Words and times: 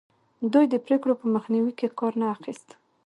دوی 0.53 0.65
د 0.69 0.75
پرېکړو 0.85 1.13
په 1.21 1.25
مخنیوي 1.35 1.73
کې 1.79 1.95
کار 1.99 2.13
نه 2.21 2.27
اخیست. 2.35 2.69